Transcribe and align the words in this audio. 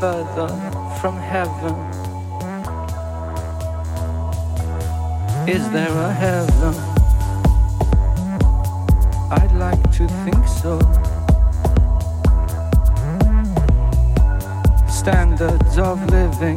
further 0.00 0.48
from 0.98 1.14
heaven. 1.18 1.74
Is 5.46 5.70
there 5.72 5.94
a 6.08 6.10
heaven? 6.10 6.74
I'd 9.30 9.54
like 9.56 9.82
to 9.98 10.08
think 10.24 10.42
so. 10.48 10.78
Standards 14.88 15.76
of 15.76 15.98
living, 16.10 16.56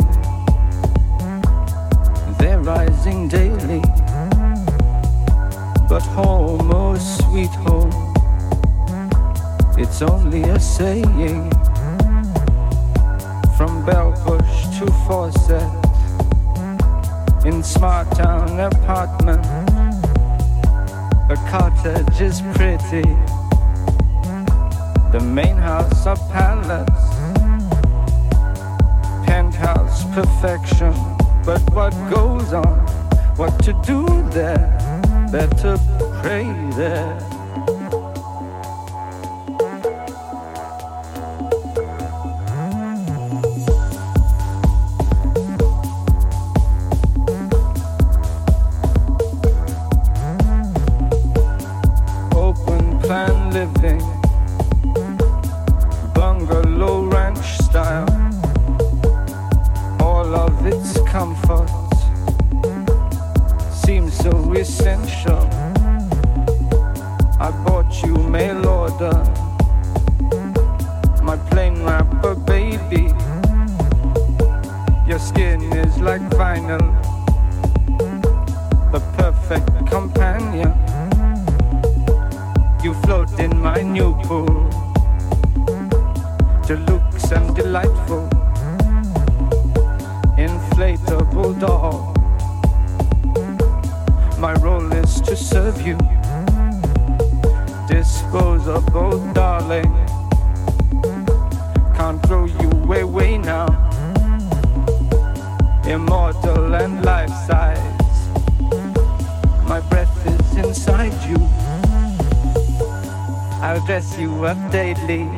they're 2.39 2.61
rising 2.61 3.27
daily. 3.27 3.81
But 5.89 6.03
home, 6.15 6.71
oh 6.73 6.95
sweet 6.97 7.53
home, 7.67 7.91
it's 9.77 10.01
only 10.01 10.43
a 10.43 10.59
saying. 10.59 11.62
From 13.63 13.85
Bellpush 13.85 14.77
to 14.77 14.85
Fawcett, 15.07 15.63
in 17.45 17.63
smart 17.63 18.11
town 18.11 18.59
apartment, 18.59 19.41
The 21.29 21.37
cottage 21.49 22.19
is 22.19 22.41
pretty. 22.55 23.07
The 25.13 25.21
main 25.23 25.55
house 25.55 26.05
a 26.05 26.15
palace, 26.33 27.05
penthouse 29.25 30.03
perfection. 30.13 30.93
But 31.45 31.61
what 31.73 31.93
goes 32.13 32.51
on? 32.51 32.79
What 33.37 33.63
to 33.63 33.71
do 33.85 34.05
there? 34.31 34.77
better 35.31 35.77
pray 36.21 36.43
there. 36.75 37.32
Darling. 99.33 99.93
You 102.59 102.69
now. 103.37 103.67
Immortal 105.85 106.73
and 106.73 107.05
life. 107.05 107.29
My 109.67 109.79
breath 109.79 110.25
is 110.25 110.57
inside 110.57 111.13
you. 111.29 111.37
I'll 113.61 113.85
dress 113.85 114.17
you 114.17 114.43
up 114.45 114.71
daily 114.71 115.29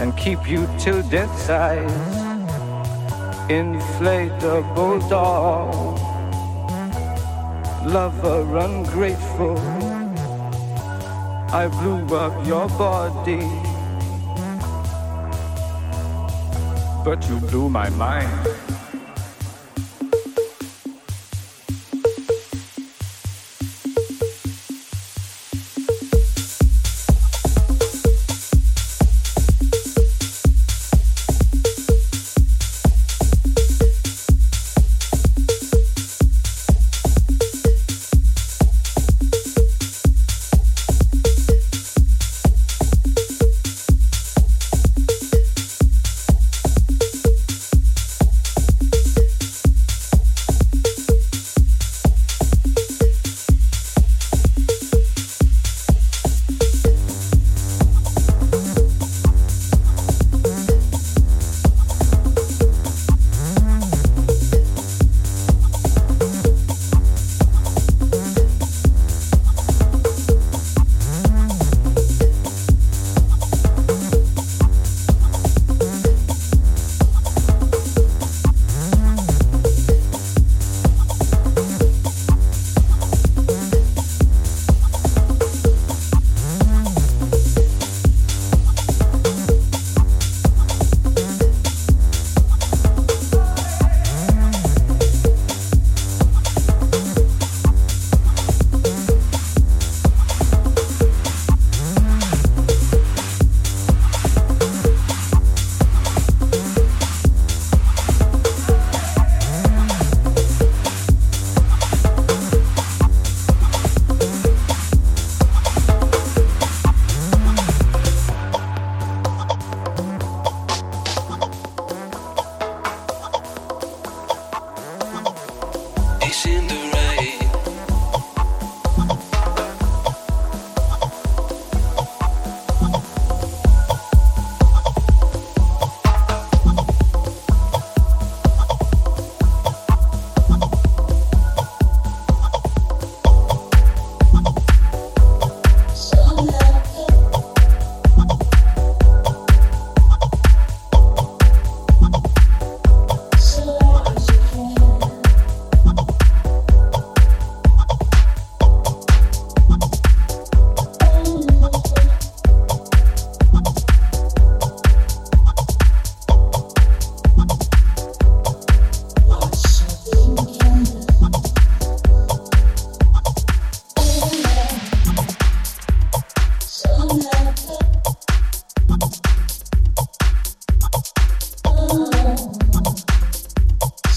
and 0.00 0.16
keep 0.16 0.48
you 0.48 0.68
till 0.78 1.02
death 1.08 1.36
size. 1.40 1.90
Inflatable 3.50 5.08
doll 5.10 5.94
lover 7.84 8.56
ungrateful. 8.56 9.73
I 11.54 11.68
blew 11.68 12.16
up 12.16 12.44
your 12.44 12.66
body, 12.70 13.38
but 17.04 17.28
you 17.28 17.38
blew 17.46 17.68
my 17.68 17.88
mind. 17.90 18.53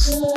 good. 0.10 0.37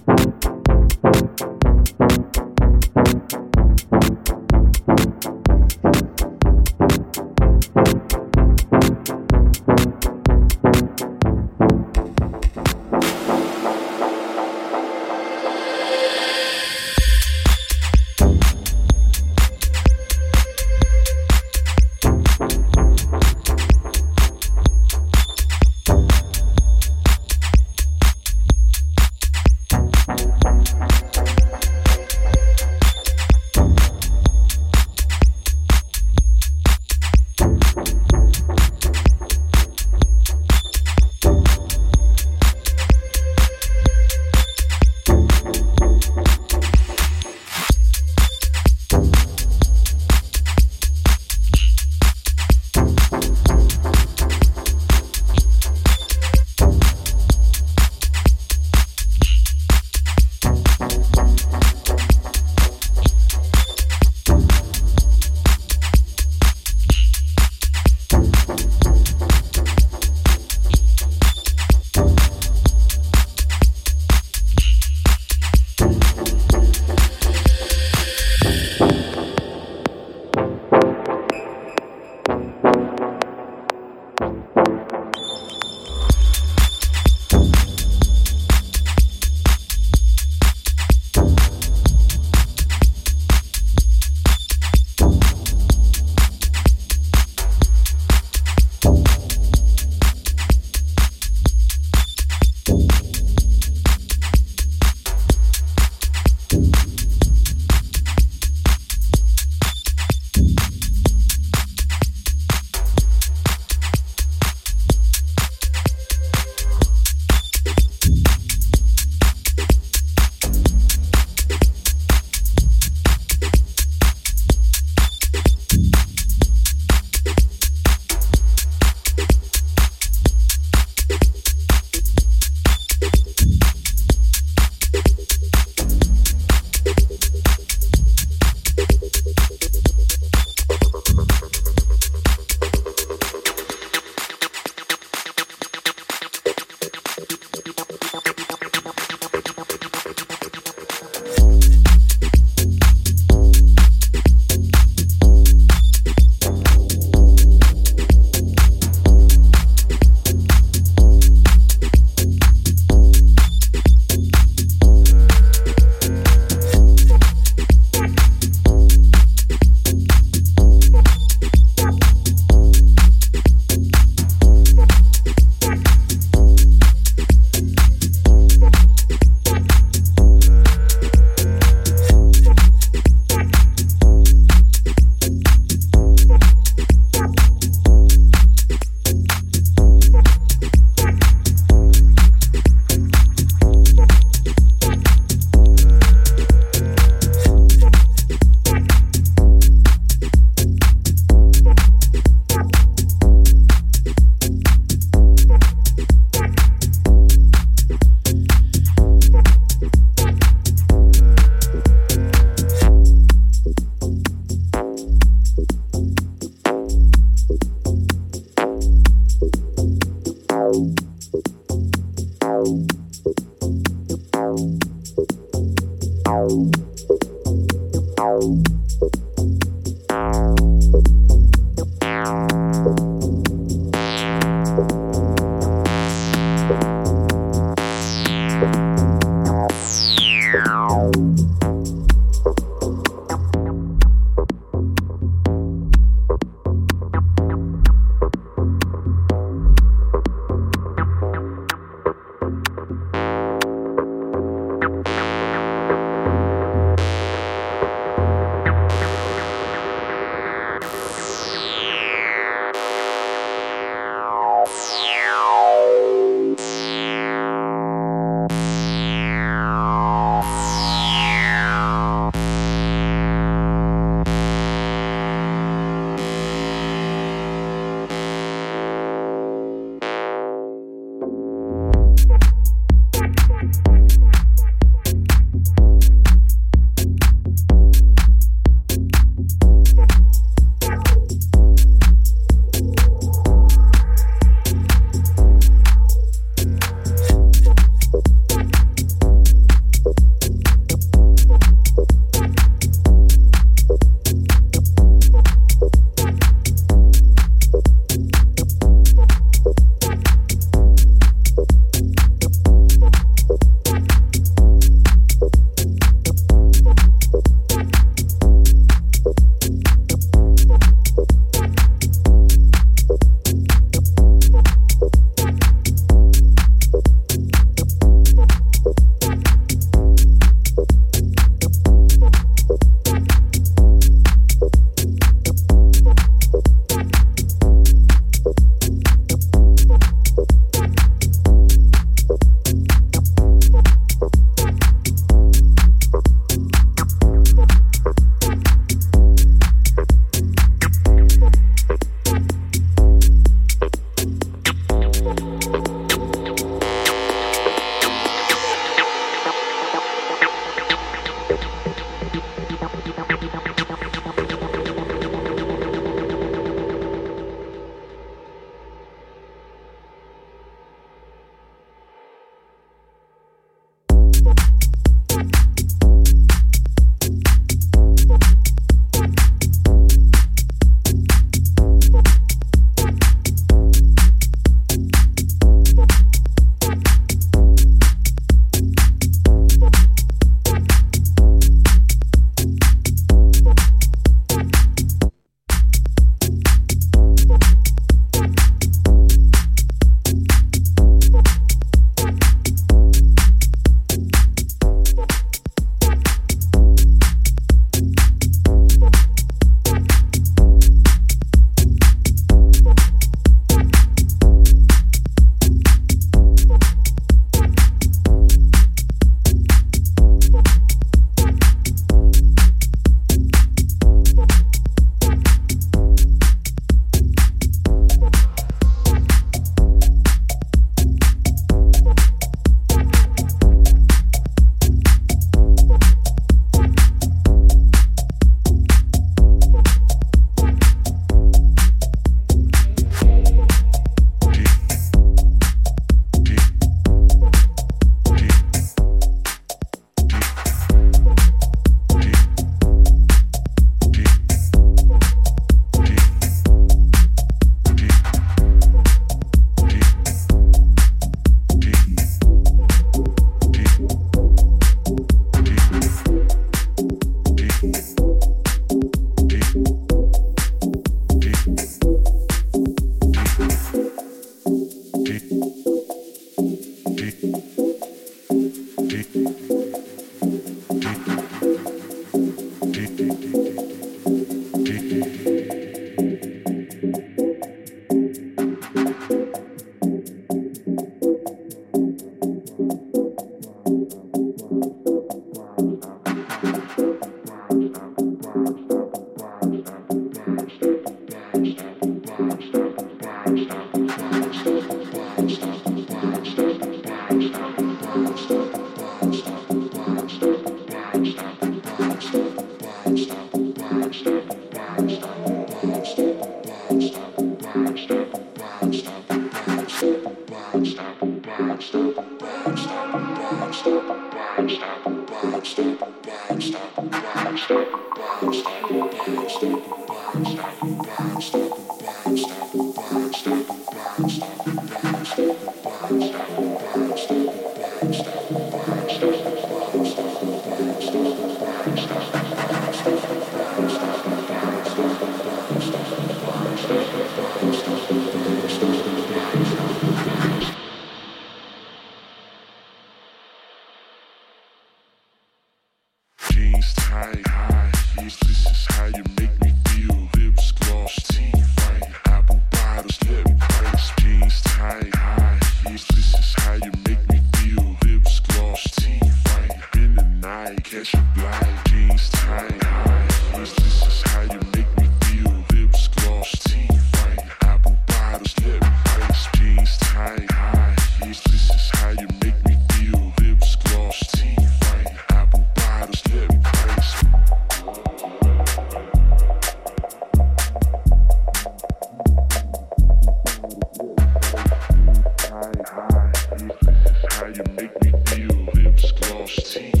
lost. 599.57 599.67
See? 599.67 600.00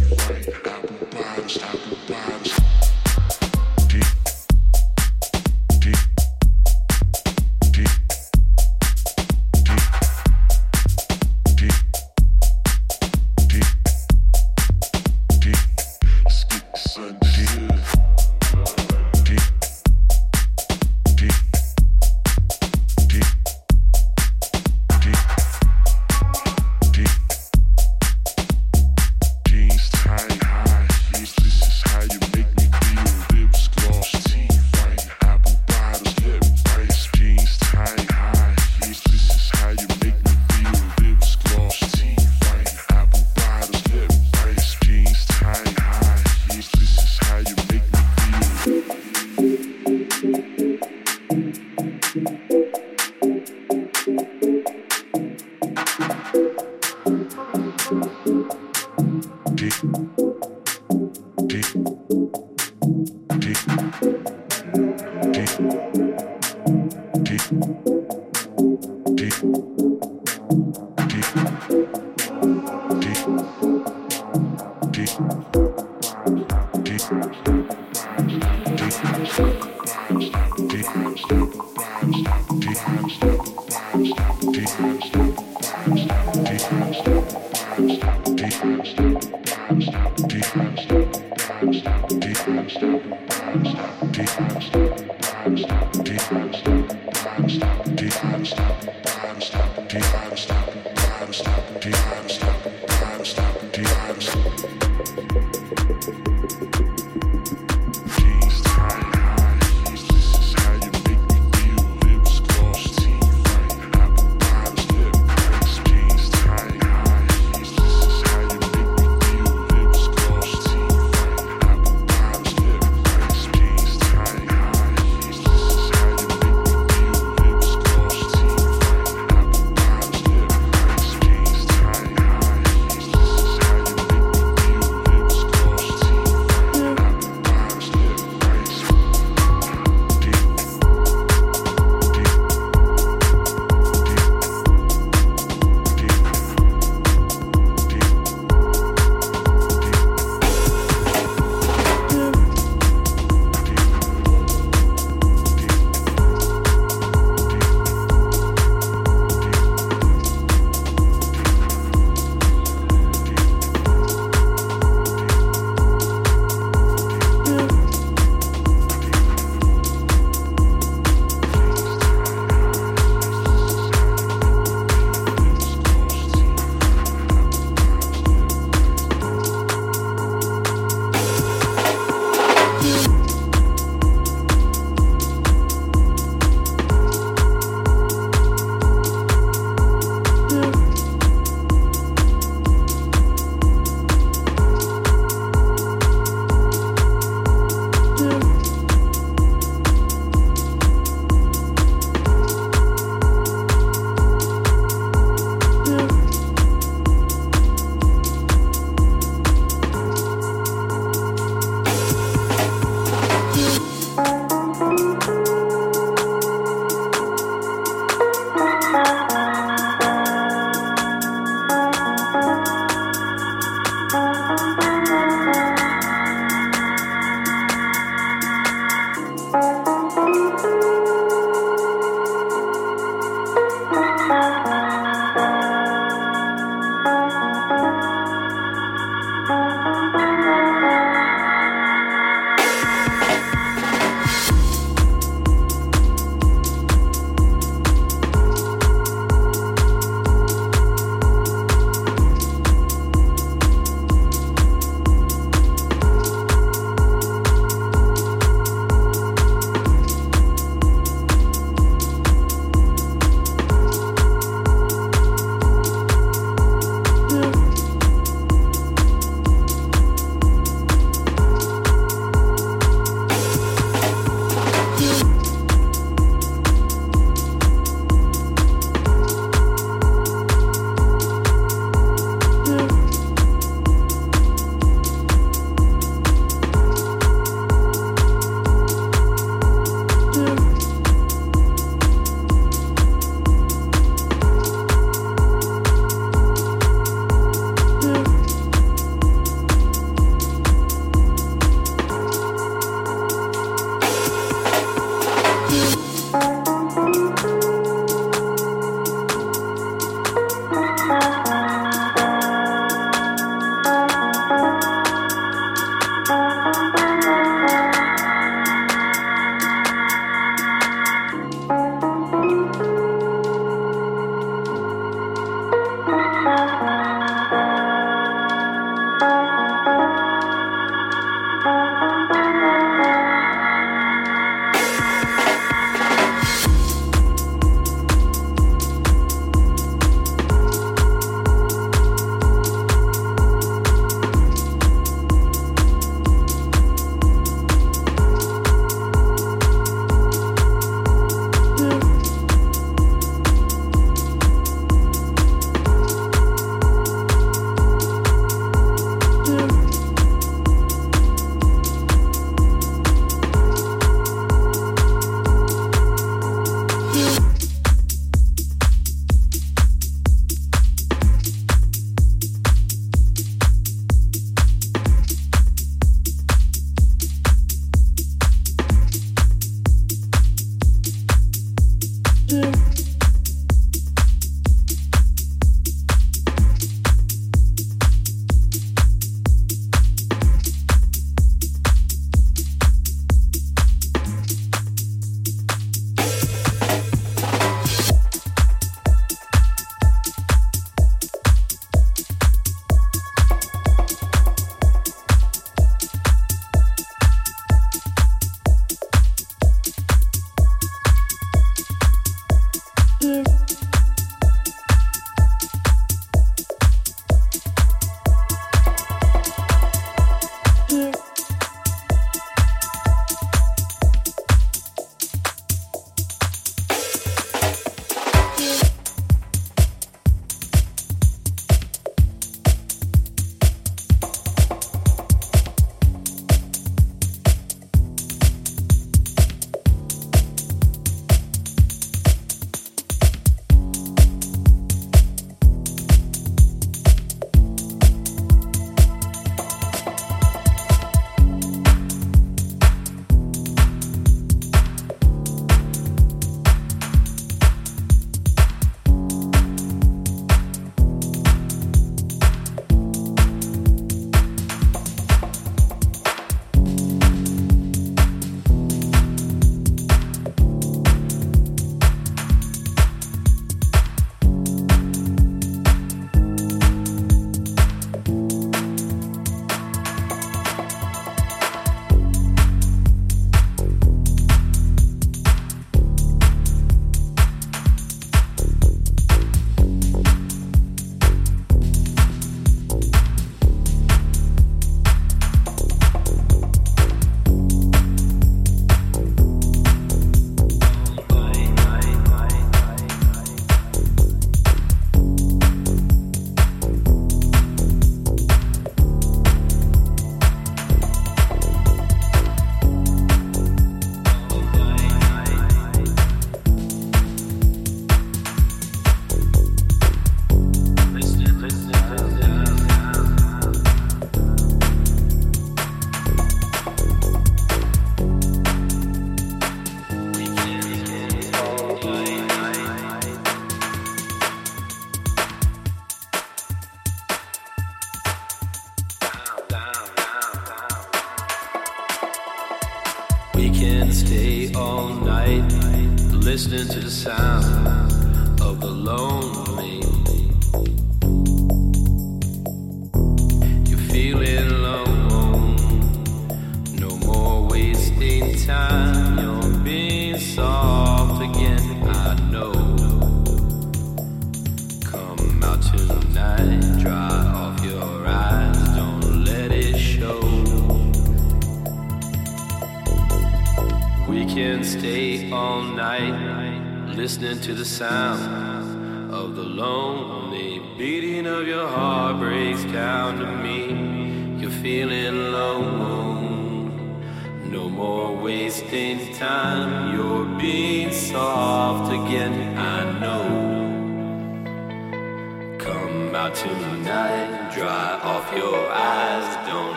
stop, 101.31 101.81
time 101.81 102.29
stop, 102.29 102.63
time 102.87 103.25
stop. 103.25 103.60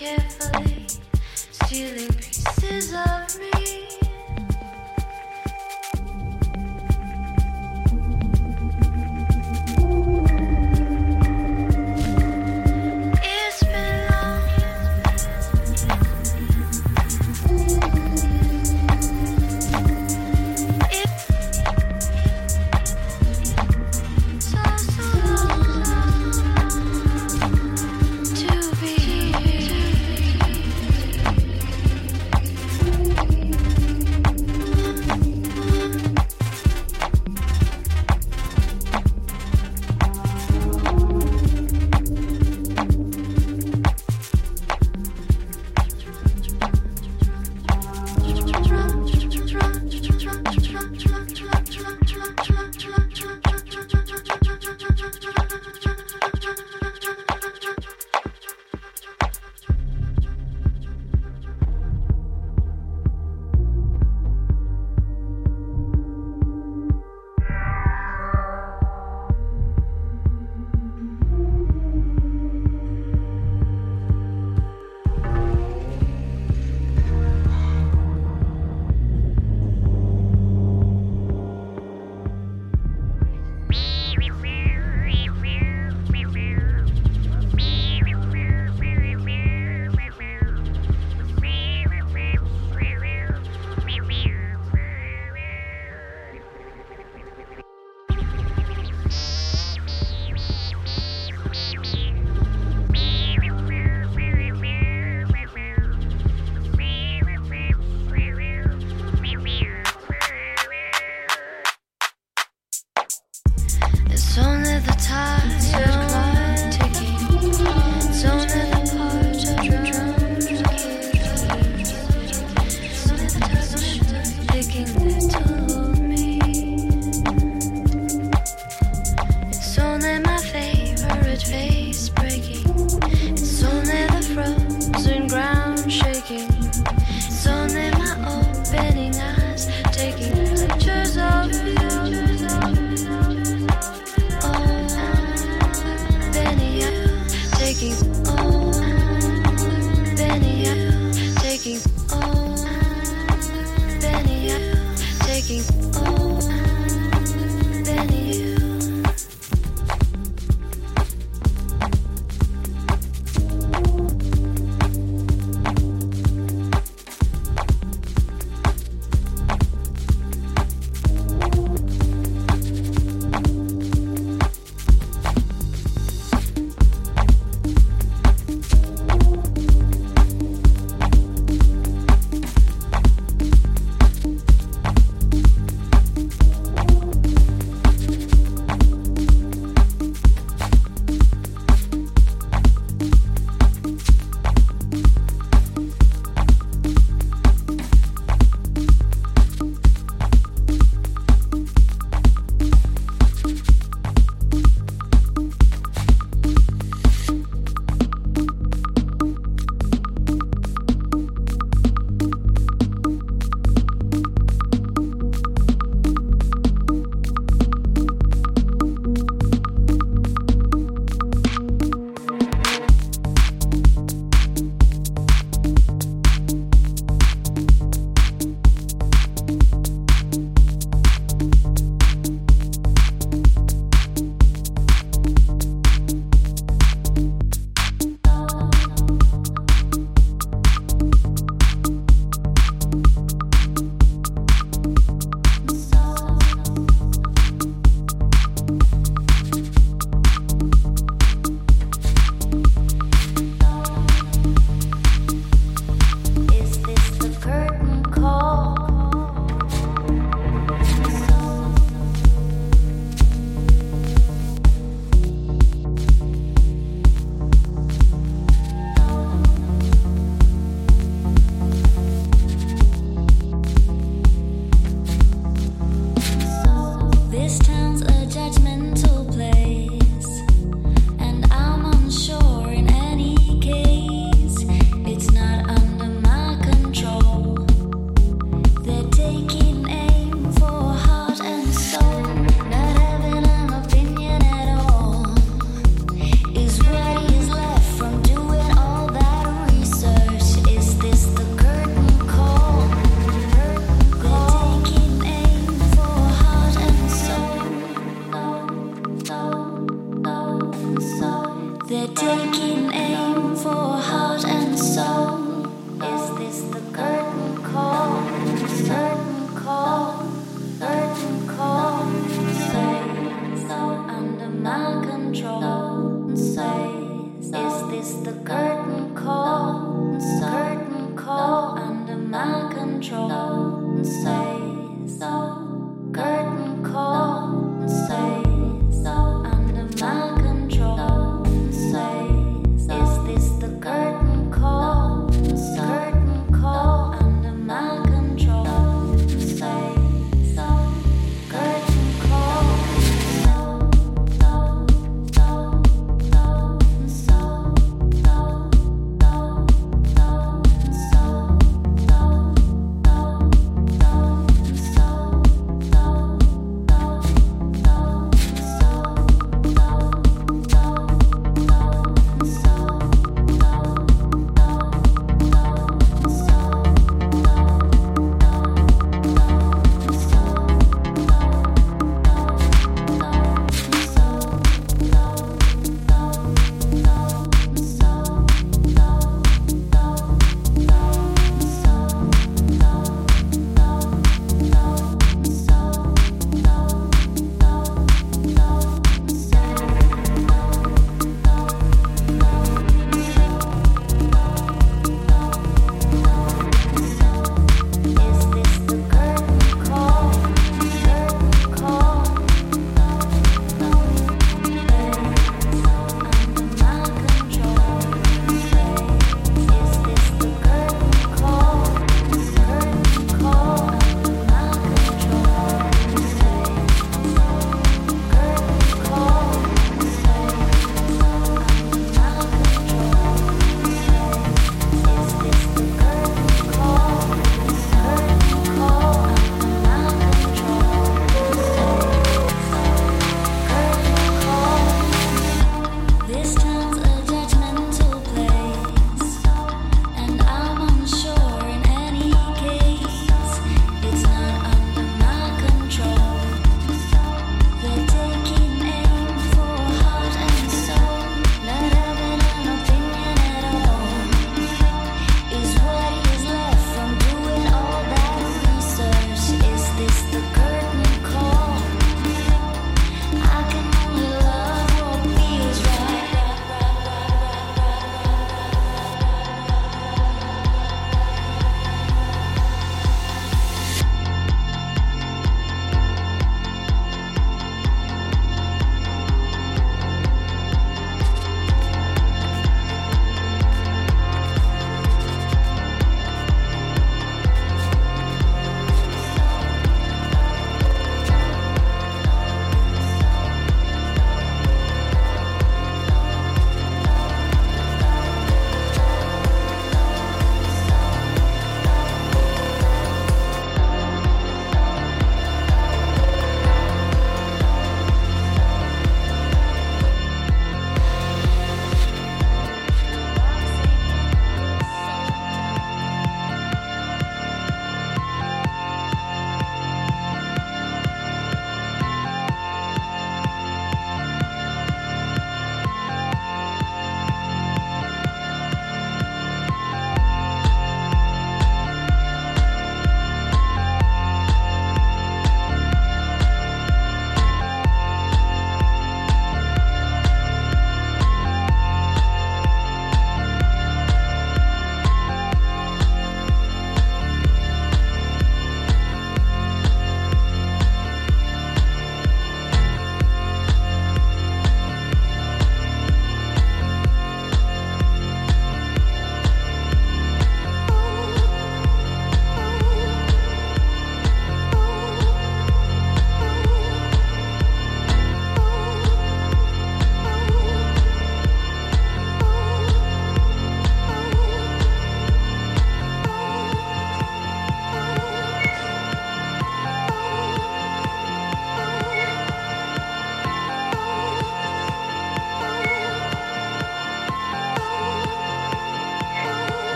Carefully 0.00 0.86
stealing 1.52 2.08
pieces 2.14 2.94
of 2.94 3.38
me. 3.38 3.79